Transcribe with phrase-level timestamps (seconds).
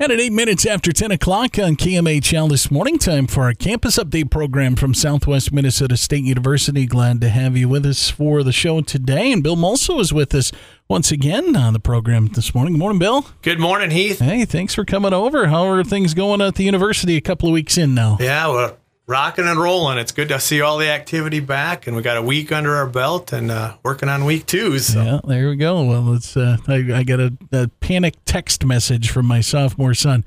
[0.00, 3.96] And at eight minutes after 10 o'clock on KMHL this morning, time for our campus
[3.96, 6.84] update program from Southwest Minnesota State University.
[6.84, 9.30] Glad to have you with us for the show today.
[9.30, 10.50] And Bill Mulso is with us
[10.88, 12.72] once again on the program this morning.
[12.74, 13.24] Good morning, Bill.
[13.42, 14.18] Good morning, Heath.
[14.18, 15.46] Hey, thanks for coming over.
[15.46, 18.16] How are things going at the university a couple of weeks in now?
[18.18, 18.76] Yeah, well,
[19.06, 19.98] rocking and rolling.
[19.98, 22.86] It's good to see all the activity back, and we got a week under our
[22.86, 24.78] belt and uh, working on week two.
[24.78, 25.02] So.
[25.02, 25.82] Yeah, there we go.
[25.84, 30.24] Well, it's uh, I, I got a, a panic text message from my sophomore son.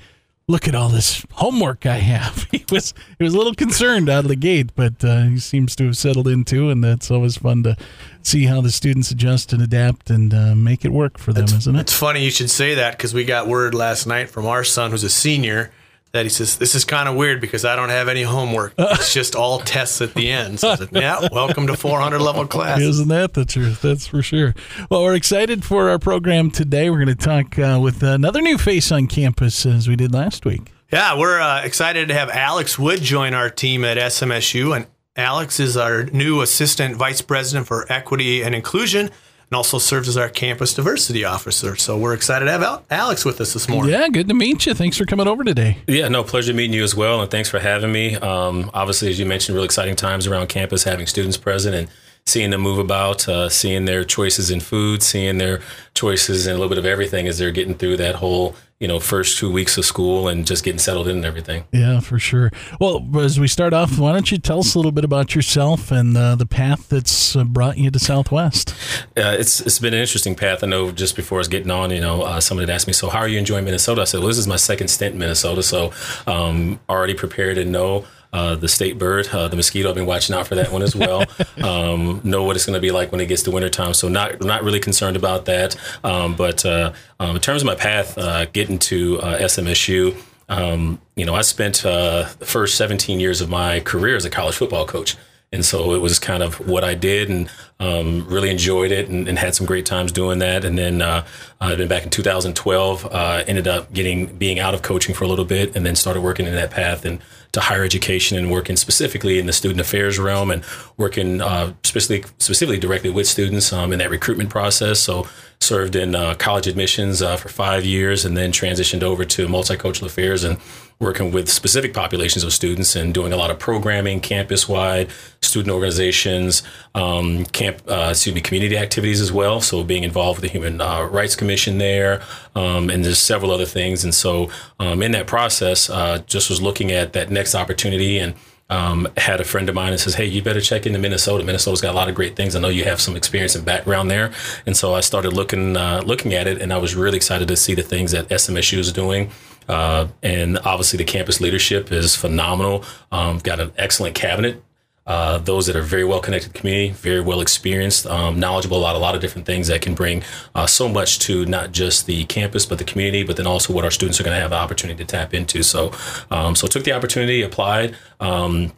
[0.50, 2.48] Look at all this homework I have.
[2.58, 5.76] He was he was a little concerned out of the gate, but uh, he seems
[5.78, 7.78] to have settled into, and that's always fun to
[8.24, 11.54] see how the students adjust and adapt and uh, make it work for them, it's,
[11.54, 11.82] isn't it?
[11.82, 14.92] It's funny you should say that because we got word last night from our son,
[14.92, 15.72] who's a senior,
[16.18, 18.74] that he says this is kind of weird because I don't have any homework.
[18.98, 20.60] It's just all tests at the end.
[20.60, 22.80] So I said, yeah, welcome to 400 level class.
[22.80, 23.82] Isn't that the truth?
[23.82, 24.56] That's for sure.
[24.90, 26.90] Well, we're excited for our program today.
[26.90, 30.46] We're going to talk uh, with another new face on campus as we did last
[30.46, 30.72] week.
[30.92, 35.60] Yeah, we're uh, excited to have Alex Wood join our team at SMSU, and Alex
[35.60, 39.12] is our new assistant vice president for equity and inclusion
[39.50, 41.76] and also serves as our campus diversity officer.
[41.76, 43.94] So we're excited to have Alex with us this morning.
[43.94, 44.74] Yeah, good to meet you.
[44.74, 45.78] Thanks for coming over today.
[45.88, 48.16] Yeah, no, pleasure meeting you as well, and thanks for having me.
[48.16, 51.88] Um, obviously, as you mentioned, real exciting times around campus, having students present and
[52.26, 55.62] seeing them move about, uh, seeing their choices in food, seeing their
[55.94, 59.00] choices in a little bit of everything as they're getting through that whole you know
[59.00, 61.64] first two weeks of school and just getting settled in and everything.
[61.72, 62.52] Yeah, for sure.
[62.80, 65.92] Well, as we start off, why don't you tell us a little bit about yourself
[65.92, 68.76] and uh, the path that's uh, brought you to Southwest?
[69.18, 70.64] Uh, it's it's been an interesting path.
[70.64, 72.94] I know just before I was getting on, you know, uh, somebody had asked me,
[72.94, 75.20] "So how are you enjoying Minnesota?" I said, "Well, this is my second stint in
[75.20, 75.92] Minnesota, so
[76.28, 79.90] um, already prepared and know." Uh, the state bird, uh, the mosquito.
[79.90, 81.24] I've been watching out for that one as well.
[81.64, 83.94] um, know what it's going to be like when it gets to wintertime.
[83.94, 85.76] So not not really concerned about that.
[86.04, 90.16] Um, but uh, um, in terms of my path uh, getting to uh, SMSU,
[90.50, 94.30] um, you know, I spent uh, the first 17 years of my career as a
[94.30, 95.18] college football coach.
[95.52, 97.50] And so it was kind of what I did and
[97.80, 100.66] um, really enjoyed it and, and, had some great times doing that.
[100.66, 101.26] And then uh,
[101.62, 105.28] I've been back in 2012, uh, ended up getting being out of coaching for a
[105.28, 107.22] little bit and then started working in that path and
[107.58, 110.64] to higher education and working specifically in the student affairs realm and
[110.96, 115.00] working uh, specifically, specifically directly with students um, in that recruitment process.
[115.00, 115.28] So
[115.60, 120.06] served in uh, college admissions uh, for five years and then transitioned over to multicultural
[120.06, 120.60] affairs and
[121.00, 125.10] working with specific populations of students and doing a lot of programming, campus wide,
[125.42, 126.64] student organizations,
[126.96, 129.62] um, camp, uh, excuse me, community activities as well.
[129.62, 132.22] So being involved with the Human uh, Rights Commission there,
[132.56, 134.04] um, and there's several other things.
[134.04, 134.50] And so
[134.80, 138.34] um, in that process, uh, just was looking at that next opportunity and
[138.70, 141.44] um, had a friend of mine that says, "Hey, you better check into Minnesota.
[141.44, 142.56] Minnesota's got a lot of great things.
[142.56, 144.32] I know you have some experience and background there."
[144.66, 147.56] And so I started looking uh, looking at it, and I was really excited to
[147.56, 149.32] see the things that SMSU is doing.
[149.68, 152.84] Uh, and obviously, the campus leadership is phenomenal.
[153.12, 154.64] Um, got an excellent cabinet.
[155.08, 159.00] Uh, those that are very well connected community, very well experienced, um, knowledgeable about a
[159.00, 160.22] lot of different things that can bring
[160.54, 163.86] uh, so much to not just the campus but the community, but then also what
[163.86, 165.64] our students are going to have the opportunity to tap into.
[165.64, 165.94] So,
[166.30, 167.96] um, so took the opportunity, applied.
[168.20, 168.74] Um,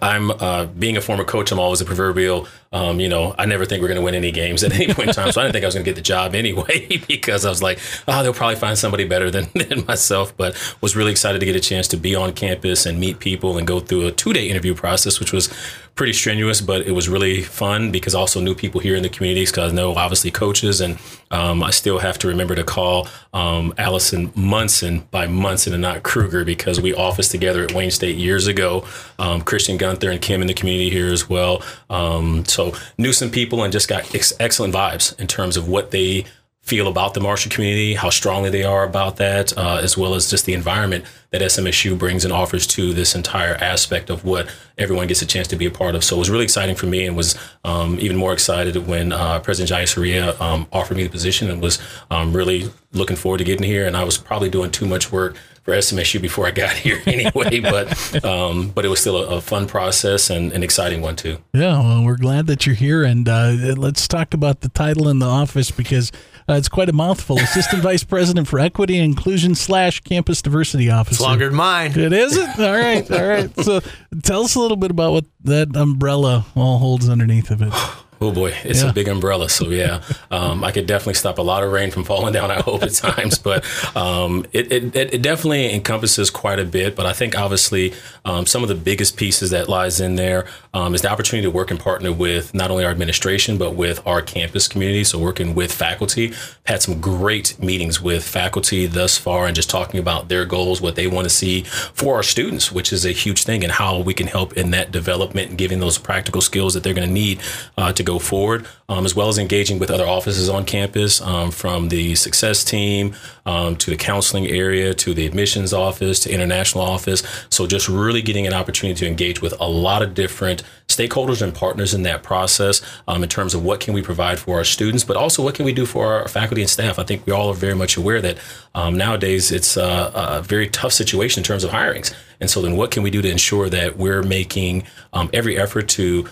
[0.00, 1.50] I'm uh, being a former coach.
[1.50, 2.46] I'm always a proverbial.
[2.72, 5.08] Um, you know, I never think we're going to win any games at any point
[5.08, 5.30] in time.
[5.32, 7.62] So I didn't think I was going to get the job anyway because I was
[7.62, 7.78] like,
[8.08, 10.36] oh, they'll probably find somebody better than, than myself.
[10.36, 13.58] But was really excited to get a chance to be on campus and meet people
[13.58, 15.48] and go through a two day interview process, which was
[15.94, 19.10] pretty strenuous, but it was really fun because I also knew people here in the
[19.10, 20.98] communities because I know obviously coaches and
[21.30, 26.02] um, I still have to remember to call um, Allison Munson by Munson and not
[26.02, 28.86] Kruger because we officed together at Wayne State years ago.
[29.18, 31.62] Um, Christian Gunther and Kim in the community here as well.
[31.90, 35.90] Um, so knew some people and just got ex- excellent vibes in terms of what
[35.90, 36.24] they
[36.62, 40.30] feel about the Marshall community, how strongly they are about that, uh, as well as
[40.30, 45.08] just the environment that SMSU brings and offers to this entire aspect of what everyone
[45.08, 46.04] gets a chance to be a part of.
[46.04, 49.40] So it was really exciting for me and was um, even more excited when uh,
[49.40, 51.80] President Jayasuriya um, offered me the position and was
[52.12, 53.84] um, really looking forward to getting here.
[53.84, 57.60] And I was probably doing too much work for SMSU before I got here anyway,
[57.60, 61.38] but um, but it was still a, a, fun process and an exciting one too.
[61.52, 65.20] Yeah, well, we're glad that you're here, and uh, let's talk about the title in
[65.20, 66.10] the office because
[66.48, 67.38] uh, it's quite a mouthful.
[67.38, 71.14] Assistant Vice President for Equity and Inclusion slash Campus Diversity Officer.
[71.14, 71.98] It's longer than mine.
[71.98, 72.58] It is it.
[72.58, 73.60] All right, all right.
[73.60, 73.80] So
[74.22, 77.72] tell us a little bit about what that umbrella all holds underneath of it.
[78.22, 78.90] Oh boy, it's Yeah.
[78.90, 79.48] a big umbrella.
[79.48, 82.50] So yeah, um, I could definitely stop a lot of rain from falling down.
[82.52, 83.64] I hope at times, but
[83.96, 86.94] um, it, it, it definitely encompasses quite a bit.
[86.94, 90.94] But I think obviously um, some of the biggest pieces that lies in there um,
[90.94, 94.22] is the opportunity to work and partner with not only our administration but with our
[94.22, 95.02] campus community.
[95.02, 96.32] So working with faculty,
[96.64, 100.94] had some great meetings with faculty thus far, and just talking about their goals, what
[100.94, 104.14] they want to see for our students, which is a huge thing, and how we
[104.14, 107.40] can help in that development and giving those practical skills that they're going to need
[107.76, 111.50] uh, to go forward, um, as well as engaging with other offices on campus, um,
[111.50, 113.14] from the success team
[113.46, 117.22] um, to the counseling area to the admissions office to international office.
[117.50, 121.54] So just really getting an opportunity to engage with a lot of different stakeholders and
[121.54, 125.04] partners in that process um, in terms of what can we provide for our students,
[125.04, 126.98] but also what can we do for our faculty and staff.
[126.98, 128.38] I think we all are very much aware that
[128.74, 132.14] um, nowadays it's a, a very tough situation in terms of hirings.
[132.40, 135.88] And so then what can we do to ensure that we're making um, every effort
[135.90, 136.28] to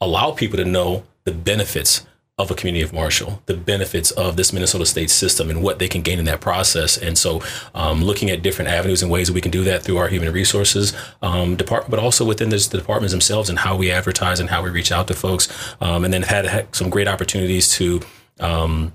[0.00, 2.06] allow people to know the benefits
[2.38, 5.88] of a community of Marshall, the benefits of this Minnesota state system and what they
[5.88, 6.98] can gain in that process.
[6.98, 7.40] And so,
[7.74, 10.30] um, looking at different avenues and ways that we can do that through our human
[10.30, 14.50] resources um, department, but also within this, the departments themselves and how we advertise and
[14.50, 15.48] how we reach out to folks.
[15.80, 18.02] Um, and then had, had some great opportunities to
[18.38, 18.94] um,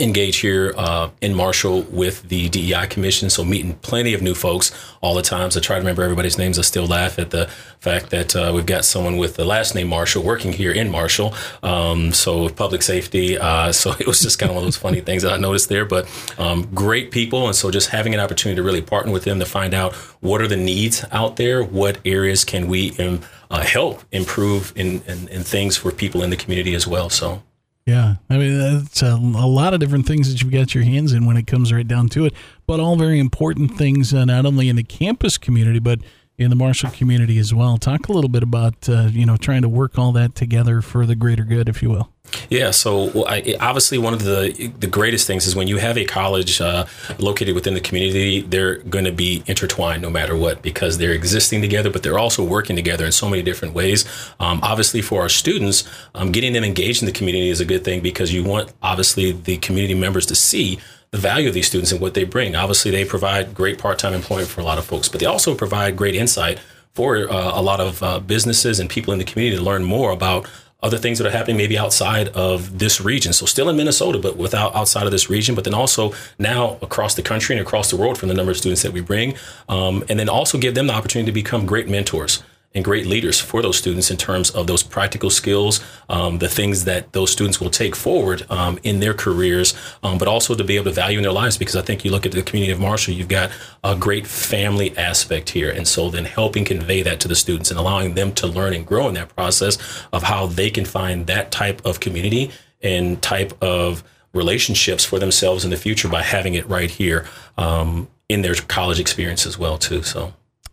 [0.00, 3.30] engage here uh, in Marshall with the DEI Commission.
[3.30, 5.50] So meeting plenty of new folks all the time.
[5.50, 6.58] So try to remember everybody's names.
[6.58, 7.46] I still laugh at the
[7.80, 11.34] fact that uh, we've got someone with the last name Marshall working here in Marshall.
[11.62, 13.38] Um, so public safety.
[13.38, 15.68] Uh, so it was just kind of one of those funny things that I noticed
[15.68, 15.84] there.
[15.84, 19.38] But um, great people, and so just having an opportunity to really partner with them
[19.38, 23.60] to find out what are the needs out there, what areas can we um, uh,
[23.60, 27.10] help improve in, in, in things for people in the community as well.
[27.10, 27.42] So.
[27.86, 31.12] Yeah, I mean that's a, a lot of different things that you've got your hands
[31.12, 32.34] in when it comes right down to it,
[32.64, 35.98] but all very important things, uh, not only in the campus community but
[36.38, 37.76] in the Marshall community as well.
[37.76, 41.06] Talk a little bit about uh, you know trying to work all that together for
[41.06, 42.10] the greater good, if you will.
[42.48, 45.98] Yeah, so well, I, obviously one of the the greatest things is when you have
[45.98, 46.86] a college uh,
[47.18, 51.60] located within the community, they're going to be intertwined no matter what because they're existing
[51.60, 54.04] together, but they're also working together in so many different ways.
[54.40, 57.84] Um, obviously, for our students, um, getting them engaged in the community is a good
[57.84, 60.78] thing because you want obviously the community members to see
[61.12, 62.56] the value of these students and what they bring.
[62.56, 65.54] Obviously, they provide great part time employment for a lot of folks, but they also
[65.54, 66.58] provide great insight
[66.94, 70.10] for uh, a lot of uh, businesses and people in the community to learn more
[70.10, 70.48] about
[70.82, 73.32] other things that are happening maybe outside of this region.
[73.32, 77.14] So still in Minnesota, but without outside of this region, but then also now across
[77.14, 79.34] the country and across the world from the number of students that we bring.
[79.68, 82.42] Um, and then also give them the opportunity to become great mentors
[82.74, 86.84] and great leaders for those students in terms of those practical skills, um, the things
[86.84, 90.76] that those students will take forward um, in their careers, um, but also to be
[90.76, 91.58] able to value in their lives.
[91.58, 93.50] Because I think you look at the community of Marshall, you've got
[93.84, 95.70] a great family aspect here.
[95.70, 98.86] And so then helping convey that to the students and allowing them to learn and
[98.86, 99.78] grow in that process
[100.12, 102.50] of how they can find that type of community
[102.82, 104.02] and type of
[104.32, 107.26] relationships for themselves in the future by having it right here
[107.58, 110.32] um, in their college experience as well too so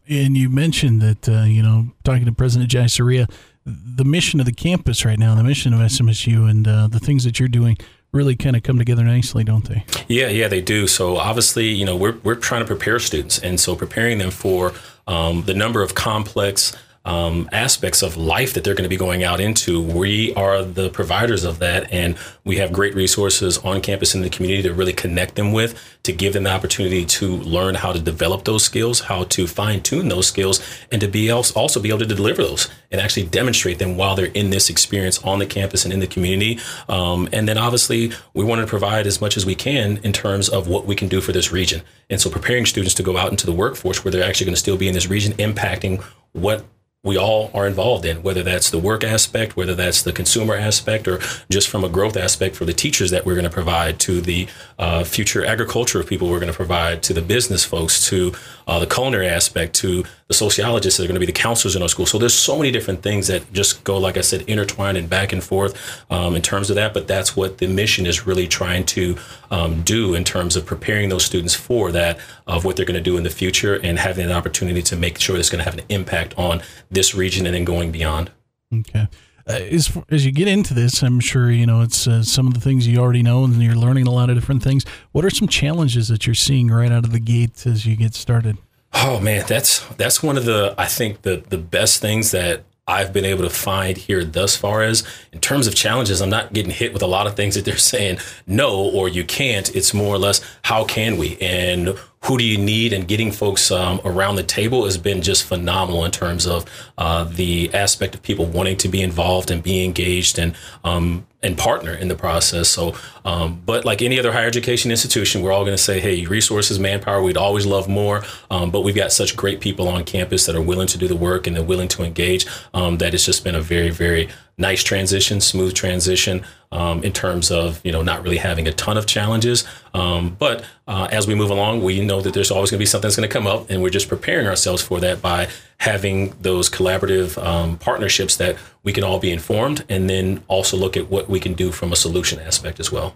[0.10, 3.32] And you mentioned that, uh, you know, talking to President Jayasuriya,
[3.66, 7.24] the mission of the campus right now, the mission of SMSU, and uh, the things
[7.26, 7.78] that you're doing
[8.12, 9.86] really kind of come together nicely, don't they?
[10.08, 10.88] Yeah, yeah, they do.
[10.88, 14.74] So obviously, you know, we're we're trying to prepare students, and so preparing them for
[15.08, 19.24] um, the number of complex um, aspects of life that they're going to be going
[19.24, 19.82] out into.
[19.82, 24.30] We are the providers of that, and we have great resources on campus in the
[24.30, 28.00] community to really connect them with, to give them the opportunity to learn how to
[28.00, 30.62] develop those skills, how to fine tune those skills,
[30.92, 34.16] and to be else also be able to deliver those and actually demonstrate them while
[34.16, 36.60] they're in this experience on the campus and in the community.
[36.88, 40.50] Um, and then obviously, we want to provide as much as we can in terms
[40.50, 41.82] of what we can do for this region.
[42.10, 44.60] And so, preparing students to go out into the workforce where they're actually going to
[44.60, 46.04] still be in this region, impacting
[46.34, 46.66] what
[47.04, 51.08] we all are involved in, whether that's the work aspect, whether that's the consumer aspect,
[51.08, 54.20] or just from a growth aspect for the teachers that we're going to provide, to
[54.20, 58.34] the uh, future agriculture of people we're going to provide, to the business folks, to
[58.68, 61.82] uh, the culinary aspect, to the sociologists that are going to be the counselors in
[61.82, 62.06] our school.
[62.06, 65.34] So there's so many different things that just go, like I said, intertwined and back
[65.34, 66.94] and forth um, in terms of that.
[66.94, 69.18] But that's what the mission is really trying to
[69.50, 73.02] um, do in terms of preparing those students for that, of what they're going to
[73.02, 75.80] do in the future, and having an opportunity to make sure it's going to have
[75.80, 78.30] an impact on this region and then going beyond.
[78.72, 79.08] Okay.
[79.48, 82.54] Uh, as as you get into this, I'm sure you know it's uh, some of
[82.54, 84.86] the things you already know, and you're learning a lot of different things.
[85.12, 88.14] What are some challenges that you're seeing right out of the gate as you get
[88.14, 88.60] started?
[88.94, 93.14] Oh man, that's that's one of the I think the the best things that I've
[93.14, 96.72] been able to find here thus far as in terms of challenges, I'm not getting
[96.72, 98.18] hit with a lot of things that they're saying
[98.48, 99.74] no or you can't.
[99.76, 103.72] It's more or less how can we and who do you need and getting folks
[103.72, 106.66] um, around the table has been just phenomenal in terms of
[106.98, 111.58] uh, the aspect of people wanting to be involved and be engaged and um, and
[111.58, 112.68] partner in the process.
[112.68, 116.26] So, um, but like any other higher education institution, we're all going to say, hey,
[116.26, 118.24] resources, manpower, we'd always love more.
[118.52, 121.16] Um, but we've got such great people on campus that are willing to do the
[121.16, 124.28] work and they're willing to engage um, that it's just been a very, very
[124.60, 128.98] nice transition, smooth transition um, in terms of you know not really having a ton
[128.98, 129.64] of challenges.
[129.94, 132.86] Um, but uh, as we move along, we know that there's always going to be
[132.86, 135.48] something that's going to come up, and we're just preparing ourselves for that by
[135.78, 140.96] having those collaborative um, partnerships that we can all be informed, and then also look
[140.96, 143.16] at what we can do from a solution aspect as well.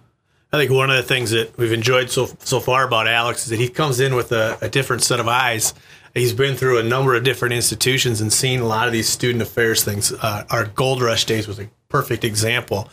[0.53, 3.49] I think one of the things that we've enjoyed so so far about Alex is
[3.49, 5.73] that he comes in with a, a different set of eyes
[6.13, 9.41] he's been through a number of different institutions and seen a lot of these student
[9.41, 10.11] affairs things.
[10.11, 12.89] Uh, our Gold Rush days was a perfect example.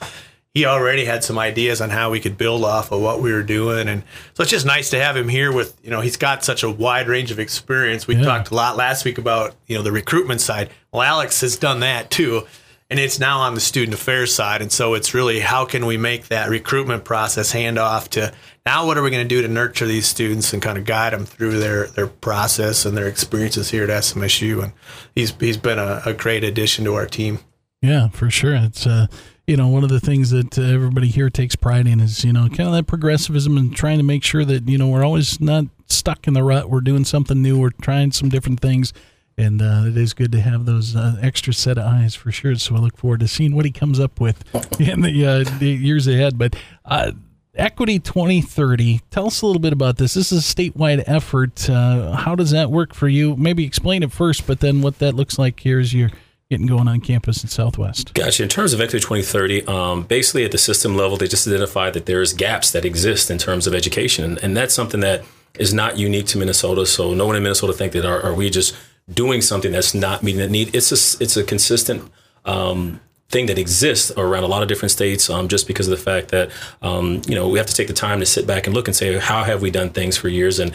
[0.55, 3.45] He already had some ideas on how we could build off of what we were
[3.45, 4.03] doing, and
[4.35, 5.53] so it's just nice to have him here.
[5.53, 8.09] With you know, he's got such a wide range of experience.
[8.09, 8.25] We yeah.
[8.25, 10.71] talked a lot last week about you know the recruitment side.
[10.91, 12.49] Well, Alex has done that too,
[12.91, 14.63] and it's now on the student affairs side.
[14.63, 18.33] And so it's really how can we make that recruitment process hand off to
[18.67, 21.13] now what are we going to do to nurture these students and kind of guide
[21.13, 24.65] them through their, their process and their experiences here at SMSU?
[24.65, 24.73] And
[25.15, 27.39] he's he's been a, a great addition to our team.
[27.81, 28.57] Yeah, for sure.
[28.57, 29.07] It's uh,
[29.47, 32.33] you know one of the things that uh, everybody here takes pride in is you
[32.33, 35.41] know kind of that progressivism and trying to make sure that you know we're always
[35.41, 36.69] not stuck in the rut.
[36.69, 37.59] We're doing something new.
[37.59, 38.93] We're trying some different things.
[39.41, 42.55] And uh, it is good to have those uh, extra set of eyes for sure.
[42.57, 44.45] So I look forward to seeing what he comes up with
[44.81, 46.37] in the, uh, the years ahead.
[46.37, 47.13] But uh,
[47.55, 49.01] Equity 2030.
[49.11, 50.15] Tell us a little bit about this.
[50.15, 51.69] This is a statewide effort.
[51.69, 53.37] Uh, how does that work for you?
[53.37, 56.11] Maybe explain it first, but then what that looks like here as you're
[56.49, 58.15] getting going on campus in Southwest.
[58.15, 58.43] Gotcha.
[58.43, 62.07] In terms of Equity 2030, um, basically at the system level, they just identified that
[62.07, 65.25] there's gaps that exist in terms of education, and that's something that
[65.59, 66.87] is not unique to Minnesota.
[66.87, 68.77] So no one in Minnesota think that are, are we just
[69.13, 70.75] doing something that's not meeting that need?
[70.75, 72.11] It's a it's a consistent
[72.45, 76.03] um, thing that exists around a lot of different states um, just because of the
[76.03, 76.51] fact that
[76.83, 78.97] um, you know we have to take the time to sit back and look and
[78.97, 80.59] say how have we done things for years?
[80.59, 80.75] And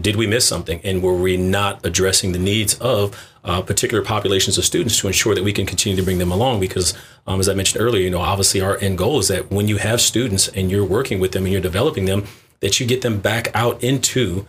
[0.00, 0.80] did we miss something?
[0.82, 5.34] And were we not addressing the needs of uh, particular populations of students to ensure
[5.34, 6.60] that we can continue to bring them along?
[6.60, 6.94] Because
[7.26, 9.78] um, as i mentioned earlier you know obviously our end goal is that when you
[9.78, 12.24] have students and you're working with them and you're developing them
[12.60, 14.46] that you get them back out into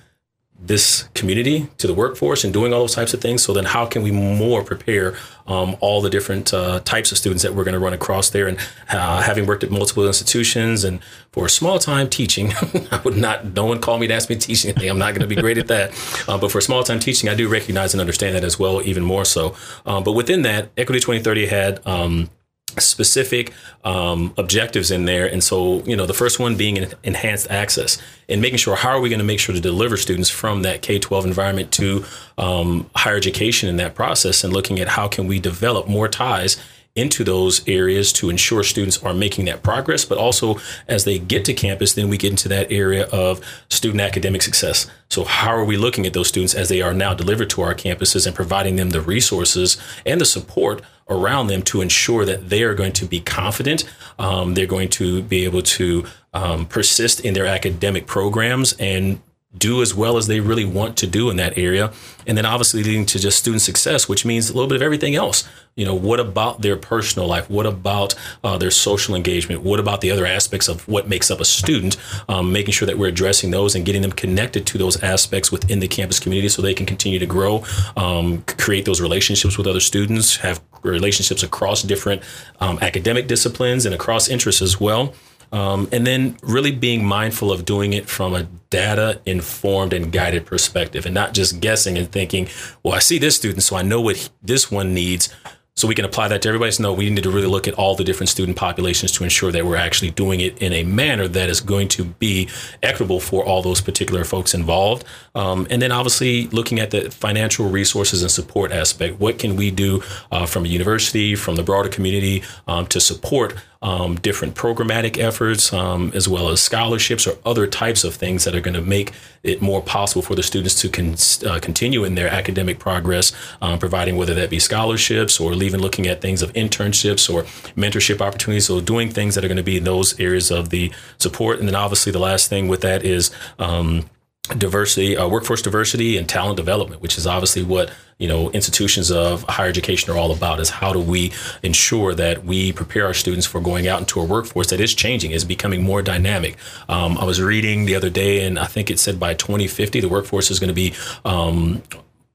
[0.59, 3.43] this community to the workforce and doing all those types of things.
[3.43, 5.15] So then, how can we more prepare
[5.47, 8.47] um, all the different uh, types of students that we're going to run across there?
[8.47, 8.57] And
[8.89, 12.53] uh, having worked at multiple institutions and for a small time teaching,
[12.91, 13.53] I would not.
[13.53, 14.89] No one call me to ask me to teach anything.
[14.89, 15.93] I'm not going to be great at that.
[16.27, 19.03] Uh, but for small time teaching, I do recognize and understand that as well, even
[19.03, 19.55] more so.
[19.85, 21.85] Um, but within that, Equity 2030 had.
[21.85, 22.29] Um,
[22.79, 23.53] specific
[23.83, 25.25] um, objectives in there.
[25.27, 28.99] And so, you know, the first one being enhanced access and making sure how are
[28.99, 32.05] we going to make sure to deliver students from that K 12 environment to
[32.37, 36.57] um, higher education in that process and looking at how can we develop more ties
[36.95, 41.43] into those areas to ensure students are making that progress, but also as they get
[41.43, 44.89] to campus, then we get into that area of student academic success.
[45.09, 47.75] So, how are we looking at those students as they are now delivered to our
[47.75, 52.63] campuses and providing them the resources and the support around them to ensure that they
[52.63, 53.83] are going to be confident,
[54.17, 59.19] um, they're going to be able to um, persist in their academic programs and
[59.57, 61.91] do as well as they really want to do in that area.
[62.27, 65.15] And then obviously leading to just student success, which means a little bit of everything
[65.15, 65.47] else.
[65.75, 67.49] You know, what about their personal life?
[67.49, 69.61] What about uh, their social engagement?
[69.61, 71.97] What about the other aspects of what makes up a student?
[72.29, 75.79] Um, making sure that we're addressing those and getting them connected to those aspects within
[75.79, 77.63] the campus community so they can continue to grow,
[77.97, 82.21] um, create those relationships with other students, have relationships across different
[82.59, 85.13] um, academic disciplines and across interests as well.
[85.51, 90.45] Um, and then really being mindful of doing it from a data informed and guided
[90.45, 92.47] perspective and not just guessing and thinking,
[92.83, 95.33] well, I see this student, so I know what this one needs
[95.77, 96.71] so we can apply that to everybody.
[96.71, 99.51] So no, we need to really look at all the different student populations to ensure
[99.51, 102.47] that we're actually doing it in a manner that is going to be
[102.81, 105.03] equitable for all those particular folks involved.
[105.35, 109.19] Um, and then obviously looking at the financial resources and support aspect.
[109.19, 113.55] What can we do uh, from a university, from the broader community um, to support
[113.85, 118.55] um, different programmatic efforts, um, as well as scholarships or other types of things that
[118.55, 119.11] are going to make
[119.43, 121.15] it more possible for the students to con-
[121.47, 126.07] uh, continue in their academic progress, um, providing whether that be scholarships or even looking
[126.07, 127.43] at things of internships or
[127.75, 128.65] mentorship opportunities.
[128.65, 131.59] So, doing things that are going to be in those areas of the support.
[131.59, 134.09] And then, obviously, the last thing with that is um,
[134.47, 139.43] diversity, uh, workforce diversity, and talent development, which is obviously what you know institutions of
[139.43, 140.59] higher education are all about.
[140.59, 141.31] Is how do we
[141.63, 145.31] ensure that we prepare our students for going out into a workforce that is changing,
[145.31, 146.57] is becoming more dynamic.
[146.87, 150.09] Um, I was reading the other day, and I think it said by 2050 the
[150.09, 151.81] workforce is going to be um,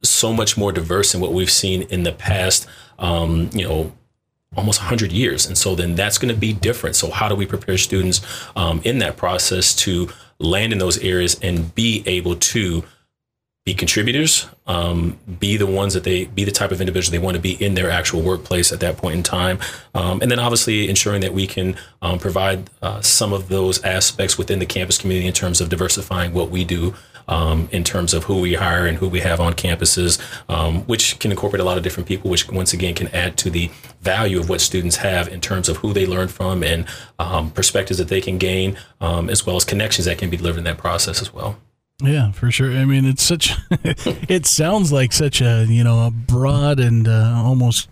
[0.03, 2.67] so much more diverse than what we've seen in the past.
[2.99, 3.93] Um, you know,
[4.57, 5.47] almost 100 years.
[5.47, 6.97] And so then that's going to be different.
[6.97, 8.21] So, how do we prepare students
[8.57, 12.83] um, in that process to land in those areas and be able to
[13.67, 17.37] be contributors, um, be the ones that they be the type of individual they want
[17.37, 19.59] to be in their actual workplace at that point in time,
[19.95, 24.39] um, and then obviously ensuring that we can um, provide uh, some of those aspects
[24.39, 26.95] within the campus community in terms of diversifying what we do
[27.29, 31.19] um, in terms of who we hire and who we have on campuses, um, which
[31.19, 34.41] can incorporate a lot of different people, which once again can add to the value
[34.41, 36.87] of what students have in terms of who they learn from and
[37.19, 40.59] um, perspectives that they can gain, um, as well as connections that can be delivered
[40.59, 41.57] in that process as well.
[42.03, 42.73] Yeah, for sure.
[42.73, 43.53] I mean, it's such.
[43.71, 47.89] it sounds like such a you know a broad and uh, almost.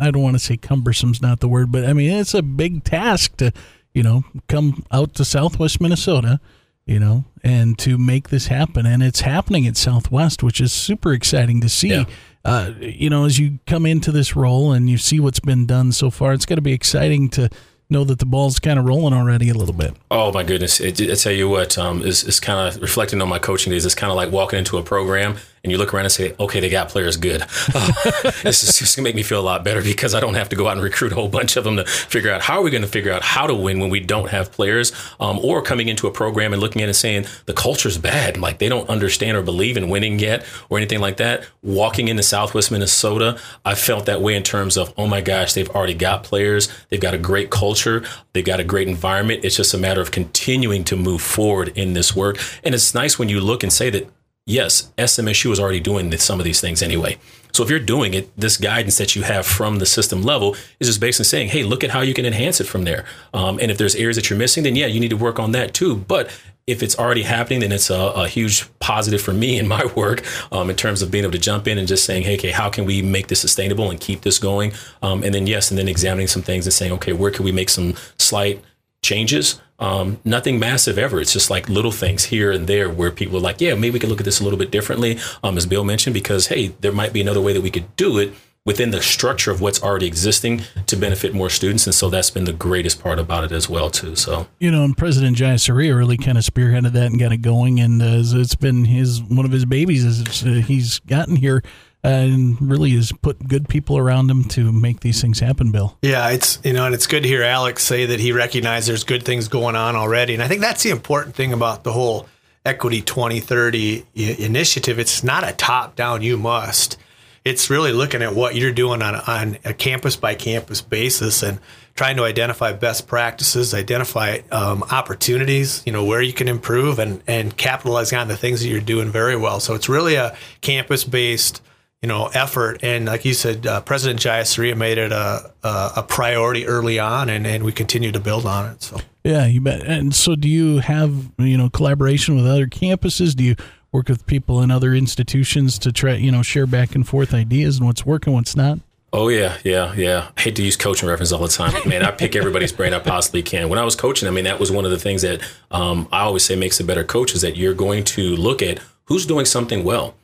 [0.00, 2.84] I don't want to say cumbersome's not the word, but I mean it's a big
[2.84, 3.52] task to
[3.94, 6.40] you know come out to Southwest Minnesota,
[6.84, 8.86] you know, and to make this happen.
[8.86, 11.90] And it's happening at Southwest, which is super exciting to see.
[11.90, 12.04] Yeah.
[12.48, 15.92] Uh, you know, as you come into this role and you see what's been done
[15.92, 17.50] so far, it's going to be exciting to
[17.90, 19.94] know that the ball's kind of rolling already a little bit.
[20.10, 20.80] Oh my goodness!
[20.80, 23.84] It, I tell you what, um, is is kind of reflecting on my coaching days.
[23.84, 26.60] It's kind of like walking into a program and you look around and say, okay,
[26.60, 27.42] they got players good.
[27.42, 27.92] Uh,
[28.42, 30.68] this is gonna make me feel a lot better because I don't have to go
[30.68, 32.82] out and recruit a whole bunch of them to figure out how are we going
[32.82, 36.06] to figure out how to win when we don't have players, um, or coming into
[36.06, 39.36] a program and looking at it and saying the culture's bad, like they don't understand
[39.36, 41.46] or believe in winning yet or anything like that.
[41.62, 45.68] Walking into Southwest Minnesota, I felt that way in terms of, oh my gosh, they've
[45.70, 49.44] already got players, they've got a great culture, they've got a great environment.
[49.44, 53.18] It's just a matter of continuing to move forward in this work, and it's nice
[53.18, 54.10] when you look and say that
[54.48, 57.18] yes, SMSU is already doing some of these things anyway.
[57.52, 60.88] So if you're doing it, this guidance that you have from the system level is
[60.88, 63.04] just basically saying, hey, look at how you can enhance it from there.
[63.32, 65.52] Um, and if there's areas that you're missing, then yeah, you need to work on
[65.52, 65.96] that too.
[65.96, 66.30] But
[66.66, 70.24] if it's already happening, then it's a, a huge positive for me in my work
[70.52, 72.70] um, in terms of being able to jump in and just saying, hey, okay, how
[72.70, 74.72] can we make this sustainable and keep this going?
[75.02, 77.52] Um, and then yes, and then examining some things and saying, okay, where can we
[77.52, 78.62] make some slight
[79.02, 81.20] changes um, nothing massive ever.
[81.20, 84.00] It's just like little things here and there where people are like, yeah, maybe we
[84.00, 86.92] could look at this a little bit differently, um, as Bill mentioned, because hey, there
[86.92, 88.32] might be another way that we could do it
[88.64, 91.86] within the structure of what's already existing to benefit more students.
[91.86, 94.14] And so that's been the greatest part about it as well, too.
[94.14, 97.80] So you know, and President Jayasuriya really kind of spearheaded that and got it going,
[97.80, 101.62] and uh, it's been his one of his babies as uh, he's gotten here
[102.02, 105.96] and really has put good people around him to make these things happen, Bill.
[106.02, 109.04] Yeah, it's you know, and it's good to hear Alex say that he recognized there's
[109.04, 112.28] good things going on already, and I think that's the important thing about the whole
[112.64, 114.98] Equity 2030 initiative.
[114.98, 116.98] It's not a top down, you must.
[117.44, 121.60] It's really looking at what you're doing on, on a campus by campus basis and
[121.94, 127.22] trying to identify best practices, identify um, opportunities, you know, where you can improve and,
[127.26, 129.60] and capitalize on the things that you're doing very well.
[129.60, 131.62] So it's really a campus based
[132.02, 132.78] you know, effort.
[132.82, 137.28] And like you said, uh, President Jayasuriya made it a, a, a, priority early on,
[137.28, 138.82] and, and we continue to build on it.
[138.82, 139.82] So yeah, you bet.
[139.82, 143.34] And so, do you have you know collaboration with other campuses?
[143.34, 143.56] Do you
[143.90, 147.78] work with people in other institutions to try you know share back and forth ideas
[147.78, 148.78] and what's working, what's not?
[149.12, 150.30] Oh yeah, yeah, yeah.
[150.36, 151.88] I hate to use coaching reference all the time.
[151.88, 153.68] Man, I pick everybody's brain I possibly can.
[153.68, 156.20] When I was coaching, I mean, that was one of the things that um, I
[156.20, 159.46] always say makes a better coach is that you're going to look at who's doing
[159.46, 160.14] something well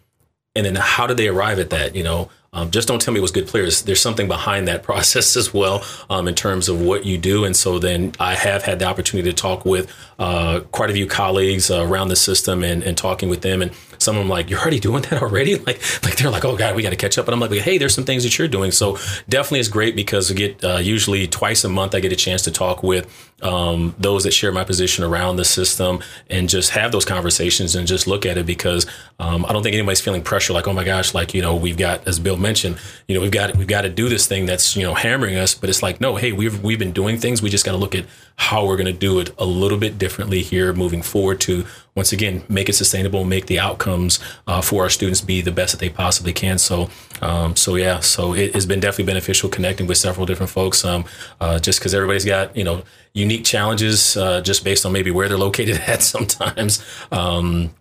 [0.57, 1.95] and then how did they arrive at that?
[1.95, 3.83] You know, um, just don't tell me it was good players.
[3.83, 7.45] There's something behind that process as well um, in terms of what you do.
[7.45, 11.07] And so then I have had the opportunity to talk with uh, quite a few
[11.07, 13.63] colleagues uh, around the system and, and talking with them.
[13.63, 15.55] And some of them like, you're already doing that already?
[15.65, 17.27] Like, like they're like, oh God, we got to catch up.
[17.27, 18.71] And I'm like, hey, there's some things that you're doing.
[18.71, 18.99] So
[19.31, 22.43] definitely it's great because we get uh, usually twice a month, I get a chance
[22.43, 23.07] to talk with
[23.43, 27.87] um, those that share my position around the system and just have those conversations and
[27.87, 28.87] just look at it because
[29.19, 31.77] um, I don't think anybody's feeling pressure like, oh my gosh, like, you know, we've
[31.77, 34.77] got, as Bill mentioned, you know, we've got, we've got to do this thing that's,
[34.77, 37.41] you know, hammering us, but it's like, no, hey, we've, we've been doing things.
[37.41, 38.05] We just got to look at
[38.37, 42.13] how we're going to do it a little bit differently here moving forward to once
[42.13, 45.79] again make it sustainable make the outcomes uh, for our students be the best that
[45.79, 46.59] they possibly can.
[46.59, 46.91] So
[47.23, 51.05] um, so yeah so it has been definitely beneficial connecting with several different folks um,
[51.41, 55.29] uh, just because everybody's got you know unique challenges uh, just based on maybe where
[55.29, 56.85] they're located at sometimes.
[57.13, 57.75] Um,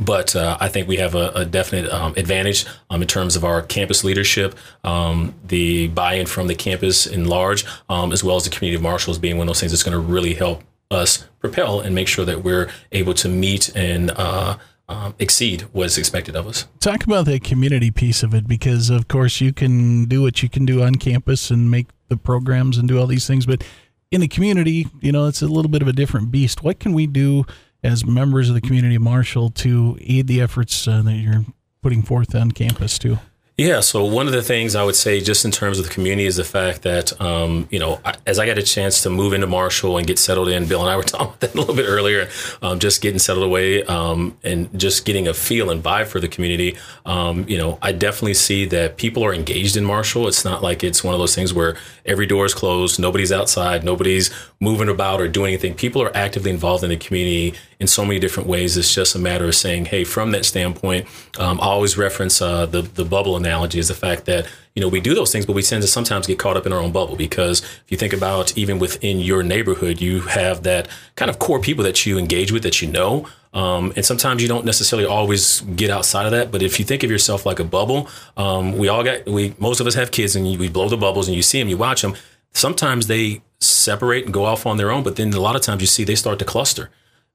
[0.00, 3.44] but uh, I think we have a, a definite um, advantage um, in terms of
[3.44, 8.44] our campus leadership, um, the buy-in from the campus in large, um, as well as
[8.44, 11.26] the community of Marshall's being one of those things that's going to really help us
[11.40, 14.56] propel and make sure that we're able to meet and uh,
[14.88, 16.66] um, exceed what is expected of us.
[16.78, 20.48] Talk about the community piece of it because, of course, you can do what you
[20.48, 23.64] can do on campus and make the programs and do all these things, but
[24.10, 26.64] in the community, you know, it's a little bit of a different beast.
[26.64, 27.46] What can we do
[27.82, 31.44] as members of the community of Marshall to aid the efforts uh, that you're
[31.82, 33.18] putting forth on campus too?
[33.60, 36.24] Yeah, so one of the things I would say, just in terms of the community,
[36.24, 39.46] is the fact that um, you know, as I got a chance to move into
[39.46, 41.84] Marshall and get settled in, Bill and I were talking about that a little bit
[41.86, 42.30] earlier,
[42.62, 46.28] um, just getting settled away um, and just getting a feel and vibe for the
[46.28, 46.78] community.
[47.04, 50.26] Um, you know, I definitely see that people are engaged in Marshall.
[50.26, 53.84] It's not like it's one of those things where every door is closed, nobody's outside,
[53.84, 55.74] nobody's moving about or doing anything.
[55.74, 58.76] People are actively involved in the community in so many different ways.
[58.76, 61.06] It's just a matter of saying, hey, from that standpoint,
[61.38, 64.88] um, I always reference uh, the the bubble analogy is the fact that you know
[64.88, 66.92] we do those things, but we tend to sometimes get caught up in our own
[66.92, 71.38] bubble because if you think about even within your neighborhood, you have that kind of
[71.38, 73.26] core people that you engage with that you know.
[73.52, 76.52] Um, and sometimes you don't necessarily always get outside of that.
[76.52, 79.80] But if you think of yourself like a bubble, um, we all got we most
[79.80, 82.02] of us have kids, and we blow the bubbles, and you see them, you watch
[82.02, 82.14] them.
[82.52, 85.80] Sometimes they separate and go off on their own, but then a lot of times
[85.80, 86.90] you see they start to cluster,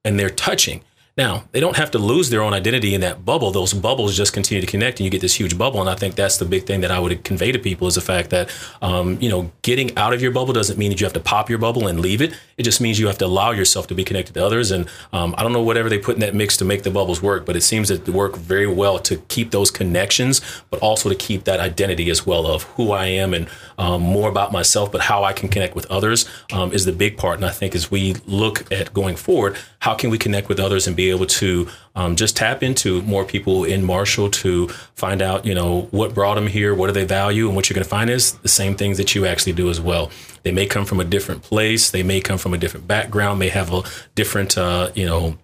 [0.06, 0.82] and they're touching.
[1.18, 3.50] Now, they don't have to lose their own identity in that bubble.
[3.50, 5.80] Those bubbles just continue to connect and you get this huge bubble.
[5.80, 8.02] And I think that's the big thing that I would convey to people is the
[8.02, 11.14] fact that, um, you know, getting out of your bubble doesn't mean that you have
[11.14, 12.34] to pop your bubble and leave it.
[12.58, 14.72] It just means you have to allow yourself to be connected to others.
[14.72, 17.22] And um, I don't know whatever they put in that mix to make the bubbles
[17.22, 21.08] work, but it seems that to work very well to keep those connections, but also
[21.08, 23.48] to keep that identity as well of who I am and
[23.78, 27.16] um, more about myself, but how I can connect with others um, is the big
[27.18, 27.38] part.
[27.38, 30.88] And I think as we look at going forward, how can we connect with others
[30.88, 35.46] and be able to um, just tap into more people in Marshall to find out,
[35.46, 37.90] you know, what brought them here, what do they value, and what you're going to
[37.90, 40.12] find is the same things that you actually do as well.
[40.44, 43.50] They may come from a different place, they may come from a different background, may
[43.50, 43.84] have a
[44.16, 45.38] different, uh, you know,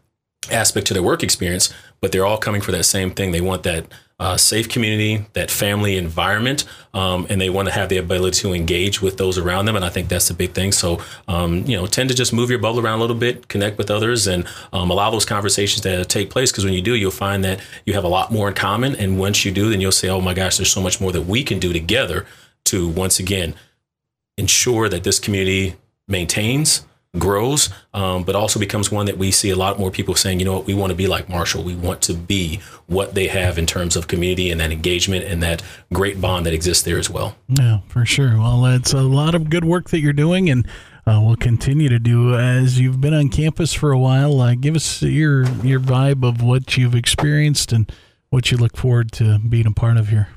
[0.50, 3.32] aspect to their work experience, but they're all coming for that same thing.
[3.32, 3.86] They want that
[4.22, 8.54] uh, safe community, that family environment, um, and they want to have the ability to
[8.54, 9.76] engage with those around them.
[9.76, 10.72] And I think that's the big thing.
[10.72, 13.80] So, um, you know, tend to just move your bubble around a little bit, connect
[13.80, 16.52] with others, and um, allow those conversations to take place.
[16.52, 18.96] Because when you do, you'll find that you have a lot more in common.
[18.96, 21.24] And once you do, then you'll say, "Oh my gosh, there's so much more that
[21.24, 22.28] we can do together
[22.66, 23.56] to once again
[24.38, 26.86] ensure that this community maintains."
[27.18, 30.46] Grows, um, but also becomes one that we see a lot more people saying, you
[30.46, 31.64] know what, we want to be like Marshall.
[31.64, 35.44] We want to be what they have in terms of community and that engagement and
[35.44, 37.36] that great bond that exists there as well.
[37.50, 38.38] Yeah, for sure.
[38.38, 40.66] Well, it's a lot of good work that you're doing and
[41.06, 44.40] uh, will continue to do as you've been on campus for a while.
[44.40, 47.92] Uh, give us your your vibe of what you've experienced and
[48.30, 50.30] what you look forward to being a part of here.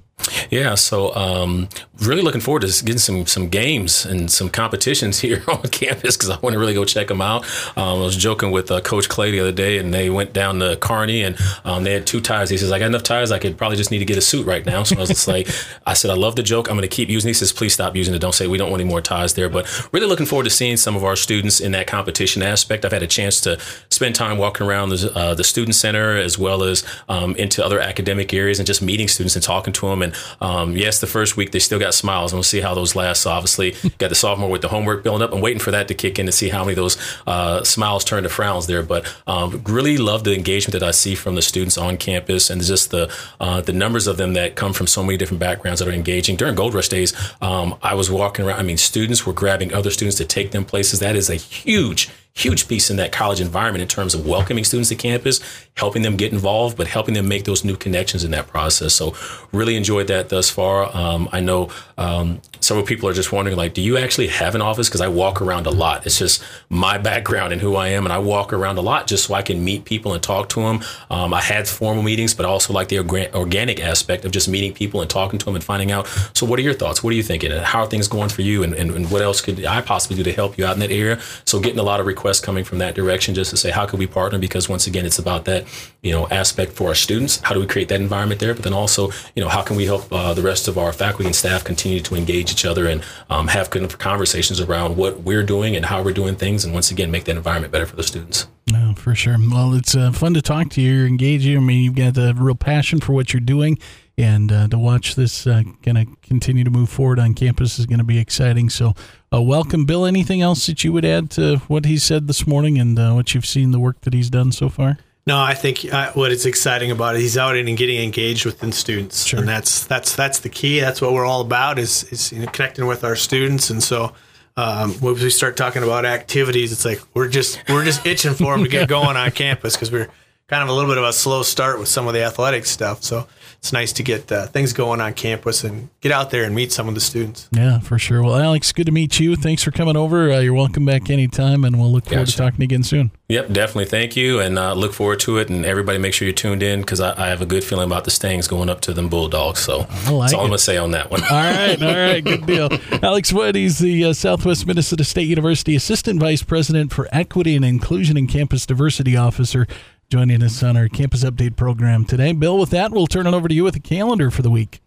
[0.50, 1.68] Yeah, so um,
[2.00, 6.30] really looking forward to getting some some games and some competitions here on campus because
[6.30, 7.44] I want to really go check them out.
[7.76, 10.60] Um, I was joking with uh, Coach Clay the other day, and they went down
[10.60, 12.50] to Kearney and um, they had two tires.
[12.50, 13.32] He says, "I got enough tires.
[13.32, 15.28] I could probably just need to get a suit right now." So I was just
[15.28, 15.48] like,
[15.86, 16.68] "I said I love the joke.
[16.68, 18.20] I'm going to keep using." He says, "Please stop using it.
[18.20, 20.76] Don't say we don't want any more tires there." But really looking forward to seeing
[20.76, 22.84] some of our students in that competition aspect.
[22.84, 23.58] I've had a chance to
[23.90, 27.80] spend time walking around the, uh, the student center as well as um, into other
[27.80, 30.02] academic areas and just meeting students and talking to them
[30.40, 33.26] um, yes, the first week they still got smiles, and we'll see how those last.
[33.26, 35.32] Obviously, got the sophomore with the homework building up.
[35.32, 38.04] I'm waiting for that to kick in to see how many of those uh, smiles
[38.04, 38.82] turn to frowns there.
[38.82, 42.62] But um, really love the engagement that I see from the students on campus, and
[42.62, 45.88] just the uh, the numbers of them that come from so many different backgrounds that
[45.88, 46.36] are engaging.
[46.36, 48.58] During Gold Rush days, um, I was walking around.
[48.58, 51.00] I mean, students were grabbing other students to take them places.
[51.00, 54.88] That is a huge huge piece in that college environment in terms of welcoming students
[54.88, 55.40] to campus,
[55.76, 58.92] helping them get involved, but helping them make those new connections in that process.
[58.92, 59.14] So
[59.52, 60.94] really enjoyed that thus far.
[60.96, 64.62] Um, I know um, several people are just wondering, like, do you actually have an
[64.62, 64.88] office?
[64.88, 66.06] Because I walk around a lot.
[66.06, 69.26] It's just my background and who I am, and I walk around a lot just
[69.26, 70.82] so I can meet people and talk to them.
[71.10, 75.00] Um, I had formal meetings, but also like the organic aspect of just meeting people
[75.00, 76.08] and talking to them and finding out.
[76.34, 77.04] So, what are your thoughts?
[77.04, 77.52] What are you thinking?
[77.52, 78.64] And how are things going for you?
[78.64, 80.90] And, and, and what else could I possibly do to help you out in that
[80.90, 81.20] area?
[81.44, 83.98] So, getting a lot of requests coming from that direction just to say, how could
[83.98, 84.38] we partner?
[84.38, 85.64] Because once again, it's about that
[86.02, 87.40] you know aspect for our students.
[87.40, 88.54] How do we create that environment there?
[88.54, 91.26] But then also, you know, how can we help uh, the rest of our faculty
[91.26, 95.76] and staff continue to engage each other and um, have conversations around what we're doing
[95.76, 98.46] and how we're doing things, and once again, make that environment better for the students.
[98.66, 99.36] Yeah, for sure.
[99.38, 101.04] Well, it's uh, fun to talk to you.
[101.04, 101.60] Engage You're.
[101.60, 103.78] I mean, you've got a real passion for what you're doing,
[104.16, 107.86] and uh, to watch this uh, kind of continue to move forward on campus is
[107.86, 108.70] going to be exciting.
[108.70, 108.94] So,
[109.32, 110.04] uh, welcome, Bill.
[110.04, 113.34] Anything else that you would add to what he said this morning and uh, what
[113.34, 114.98] you've seen the work that he's done so far?
[115.26, 118.60] No, I think uh, what is exciting about it, he's out and getting engaged with
[118.60, 119.40] the students, sure.
[119.40, 120.80] and that's that's that's the key.
[120.80, 124.12] That's what we're all about is is you know, connecting with our students, and so
[124.58, 128.54] um, when we start talking about activities, it's like we're just we're just itching for
[128.54, 130.10] them to get going on campus because we're
[130.46, 133.02] kind of a little bit of a slow start with some of the athletic stuff.
[133.02, 133.26] So
[133.64, 136.70] it's nice to get uh, things going on campus and get out there and meet
[136.70, 137.48] some of the students.
[137.50, 138.22] Yeah, for sure.
[138.22, 139.36] Well, Alex, good to meet you.
[139.36, 140.30] Thanks for coming over.
[140.30, 142.32] Uh, you're welcome back anytime, and we'll look forward Gotcha.
[142.32, 143.10] to talking again soon.
[143.28, 143.86] Yep, definitely.
[143.86, 145.48] Thank you, and uh, look forward to it.
[145.48, 148.04] And everybody, make sure you're tuned in because I, I have a good feeling about
[148.04, 149.60] the Stangs going up to them Bulldogs.
[149.60, 150.44] So I like that's all it.
[150.44, 151.22] I'm gonna say on that one.
[151.22, 152.68] All right, all right, good deal.
[153.02, 157.64] Alex Wood, he's the uh, Southwest Minnesota State University Assistant Vice President for Equity and
[157.64, 159.66] Inclusion and Campus Diversity Officer,
[160.14, 162.30] joining us on our Campus Update program today.
[162.30, 164.80] Bill, with that, we'll turn it over to you with the calendar for the week.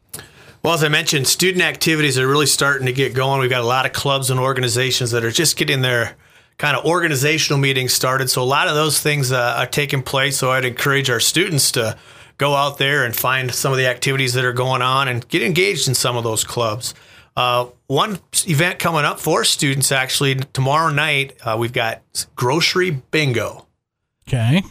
[0.63, 3.41] Well, as I mentioned, student activities are really starting to get going.
[3.41, 6.15] We've got a lot of clubs and organizations that are just getting their
[6.57, 8.29] kind of organizational meetings started.
[8.29, 10.37] So a lot of those things uh, are taking place.
[10.37, 11.97] So I'd encourage our students to
[12.37, 15.43] go out there and find some of the activities that are going on and get
[15.43, 16.93] engaged in some of those clubs.
[17.35, 22.01] Uh, one event coming up for students actually tomorrow night, uh, we've got
[22.37, 23.67] grocery bingo
[24.27, 24.61] Okay.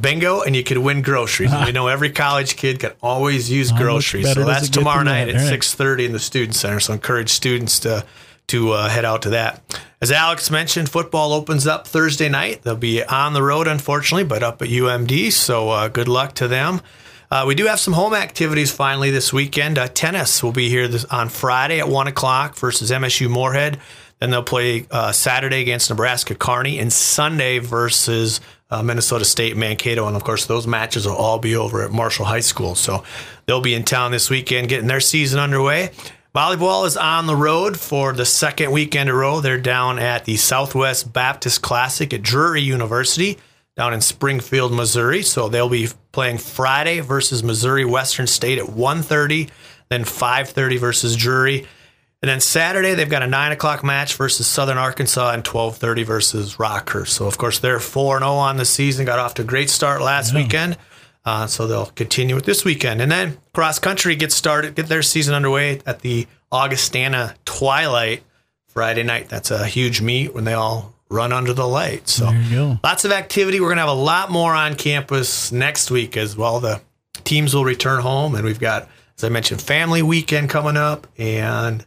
[0.00, 1.52] Bingo and you could win groceries.
[1.64, 4.32] we know every college kid can always use How groceries.
[4.32, 5.36] So that's tomorrow night that?
[5.36, 5.48] at right.
[5.48, 6.80] six thirty in the student center.
[6.80, 8.04] So encourage students to
[8.48, 9.62] to uh, head out to that.
[10.00, 12.62] As Alex mentioned, football opens up Thursday night.
[12.62, 15.30] They'll be on the road, unfortunately, but up at UMD.
[15.32, 16.80] So uh, good luck to them.
[17.32, 19.78] Uh, we do have some home activities finally this weekend.
[19.78, 23.78] Uh, tennis will be here this, on Friday at one o'clock versus MSU Moorhead.
[24.18, 30.08] Then they'll play uh, Saturday against Nebraska Kearney and Sunday versus uh, Minnesota State Mankato.
[30.08, 32.74] And of course, those matches will all be over at Marshall High School.
[32.74, 33.04] So
[33.46, 35.90] they'll be in town this weekend getting their season underway.
[36.34, 39.40] Volleyball is on the road for the second weekend in a row.
[39.40, 43.38] They're down at the Southwest Baptist Classic at Drury University
[43.80, 45.22] down in Springfield, Missouri.
[45.22, 49.48] So they'll be playing Friday versus Missouri Western State at 1.30,
[49.88, 51.66] then 5.30 versus Drury.
[52.20, 56.02] And then Saturday they've got a nine o'clock match versus Southern Arkansas and twelve thirty
[56.02, 57.08] versus Rockhurst.
[57.08, 59.06] So of course they're four and zero on the season.
[59.06, 60.76] Got off to a great start last weekend,
[61.24, 63.00] uh, so they'll continue with this weekend.
[63.00, 68.22] And then cross country gets started, get their season underway at the Augustana Twilight
[68.66, 69.30] Friday night.
[69.30, 72.08] That's a huge meet when they all run under the light.
[72.08, 72.78] So There you go.
[72.84, 73.60] lots of activity.
[73.60, 76.60] We're gonna have a lot more on campus next week as well.
[76.60, 76.80] The
[77.24, 81.84] teams will return home, and we've got, as I mentioned, family weekend coming up and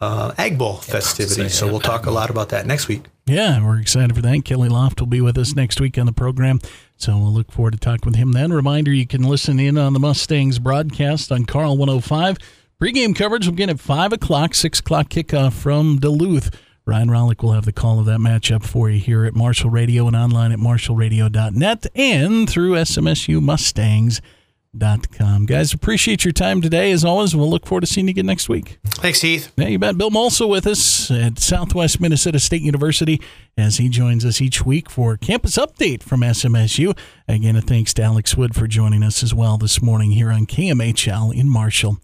[0.00, 1.54] uh, Ag Bowl festivities.
[1.54, 3.04] So we'll talk a lot about that next week.
[3.24, 4.44] Yeah, we're excited for that.
[4.44, 6.60] Kelly Loft will be with us next week on the program,
[6.96, 8.52] so we'll look forward to talking with him then.
[8.52, 12.36] Reminder you can listen in on the Mustangs broadcast on KARL 105.
[12.78, 16.54] Pre-game coverage will begin at 5 o'clock, 6 o'clock kickoff from Duluth.
[16.86, 20.06] Ryan Rollick will have the call of that matchup for you here at Marshall Radio
[20.06, 25.46] and online at marshallradio.net and through SMSU Mustangs.com.
[25.46, 26.92] Guys, appreciate your time today.
[26.92, 28.78] As always, we'll look forward to seeing you again next week.
[28.84, 29.52] Thanks, Heath.
[29.56, 29.98] Yeah, you bet.
[29.98, 33.20] Bill Mulso with us at Southwest Minnesota State University
[33.58, 36.96] as he joins us each week for Campus Update from SMSU.
[37.26, 40.46] Again, a thanks to Alex Wood for joining us as well this morning here on
[40.46, 41.98] KMHL in Marshall.